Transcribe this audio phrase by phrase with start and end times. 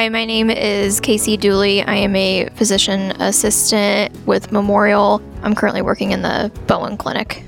[0.00, 1.82] Hi, my name is Casey Dooley.
[1.82, 5.20] I am a physician assistant with Memorial.
[5.42, 7.44] I'm currently working in the Bowen Clinic.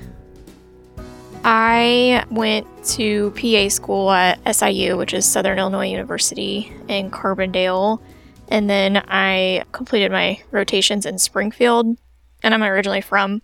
[1.44, 8.02] I went to PA school at SIU, which is Southern Illinois University in Carbondale.
[8.48, 11.96] And then I completed my rotations in Springfield.
[12.43, 13.40] And I'm originally from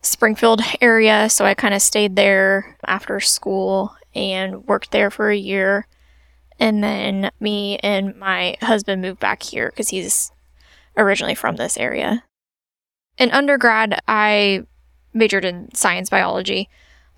[0.00, 5.36] Springfield area, so I kind of stayed there after school and worked there for a
[5.36, 5.88] year.
[6.58, 10.30] And then me and my husband moved back here because he's
[10.96, 12.24] originally from this area.
[13.18, 14.64] In undergrad, I
[15.12, 16.68] majored in science biology.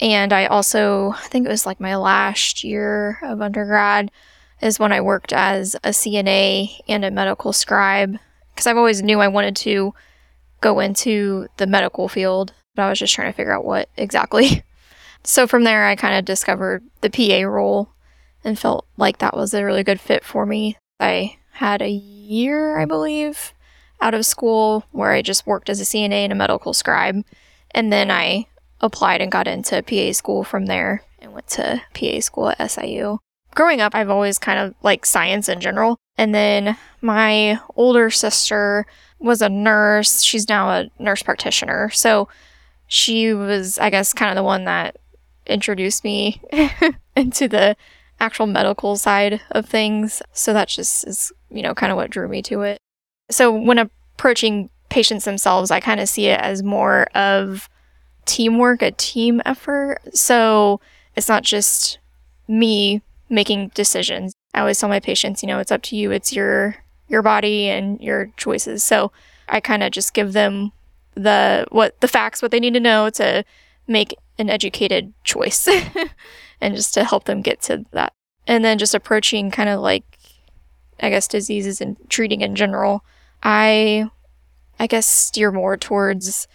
[0.00, 4.10] And I also, I think it was like my last year of undergrad,
[4.60, 8.18] is when I worked as a CNA and a medical scribe.
[8.54, 9.94] Because I've always knew I wanted to
[10.60, 14.62] go into the medical field, but I was just trying to figure out what exactly.
[15.26, 17.90] So from there, I kind of discovered the PA role
[18.46, 20.78] and felt like that was a really good fit for me.
[21.00, 23.52] I had a year, I believe,
[24.00, 27.24] out of school where I just worked as a CNA and a medical scribe.
[27.72, 28.46] And then I
[28.80, 33.18] applied and got into PA school from there and went to PA school at SIU.
[33.54, 35.98] Growing up, I've always kind of liked science in general.
[36.16, 38.86] And then my older sister
[39.18, 40.22] was a nurse.
[40.22, 41.90] She's now a nurse practitioner.
[41.90, 42.28] So
[42.86, 44.98] she was, I guess, kind of the one that
[45.46, 46.40] introduced me
[47.16, 47.76] into the
[48.20, 50.22] actual medical side of things.
[50.32, 52.78] So that just is, you know, kind of what drew me to it.
[53.30, 57.68] So when approaching patients themselves, I kind of see it as more of
[58.24, 59.98] teamwork, a team effort.
[60.14, 60.80] So
[61.14, 61.98] it's not just
[62.48, 64.34] me making decisions.
[64.54, 66.10] I always tell my patients, you know, it's up to you.
[66.10, 66.76] It's your
[67.08, 68.82] your body and your choices.
[68.82, 69.12] So
[69.48, 70.72] I kind of just give them
[71.14, 73.44] the what the facts, what they need to know to
[73.86, 75.68] make an educated choice
[76.60, 78.12] and just to help them get to that.
[78.46, 80.04] And then just approaching kind of like
[81.00, 83.04] I guess diseases and treating in general,
[83.42, 84.08] I
[84.78, 86.48] I guess steer more towards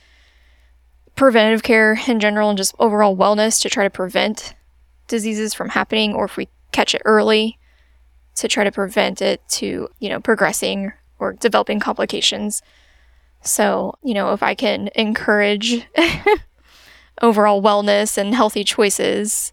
[1.15, 4.55] preventative care in general and just overall wellness to try to prevent
[5.07, 7.59] diseases from happening or if we catch it early
[8.35, 12.61] to try to prevent it to, you know, progressing or developing complications.
[13.41, 15.85] So, you know, if I can encourage
[17.21, 19.51] overall wellness and healthy choices,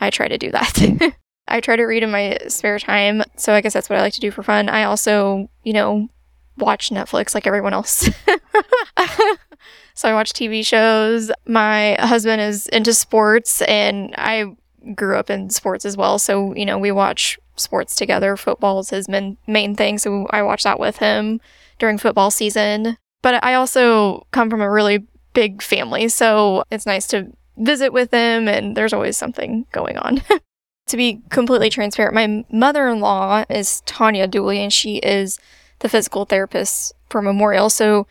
[0.00, 1.14] I try to do that.
[1.50, 3.22] I try to read in my spare time.
[3.36, 4.68] So I guess that's what I like to do for fun.
[4.68, 6.08] I also, you know,
[6.56, 8.08] watch Netflix like everyone else.
[9.94, 11.30] so I watch TV shows.
[11.46, 14.56] My husband is into sports and I
[14.94, 16.18] grew up in sports as well.
[16.18, 18.36] So, you know, we watch sports together.
[18.36, 19.98] Football is his main, main thing.
[19.98, 21.40] So I watch that with him
[21.78, 22.96] during football season.
[23.22, 28.10] But I also come from a really big family, so it's nice to visit with
[28.10, 30.22] them, and there's always something going on.
[30.90, 35.38] to be completely transparent, my mother in law is Tanya Dooley, and she is
[35.80, 37.70] the physical therapist for Memorial.
[37.70, 38.06] So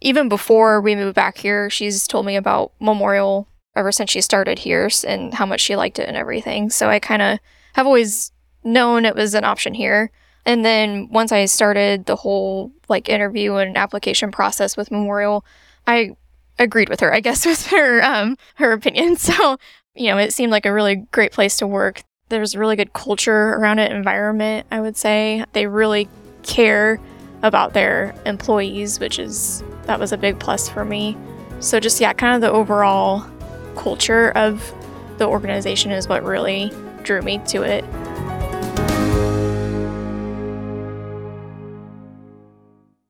[0.00, 3.46] even before we moved back here, she's told me about Memorial
[3.76, 6.70] ever since she started here and how much she liked it and everything.
[6.70, 7.38] So I kind of
[7.74, 8.32] have always
[8.64, 10.10] known it was an option here.
[10.46, 15.44] And then once I started the whole like interview and application process with Memorial,
[15.86, 16.16] I
[16.58, 19.16] agreed with her, I guess, with her um, her opinion.
[19.30, 19.58] So,
[19.94, 22.02] you know, it seemed like a really great place to work.
[22.30, 25.44] There's really good culture around it, environment, I would say.
[25.52, 26.08] They really
[26.44, 27.00] care
[27.42, 31.16] about their employees, which is that was a big plus for me.
[31.58, 33.28] So just yeah, kind of the overall
[33.76, 34.72] culture of
[35.18, 37.84] the organization is what really drew me to it.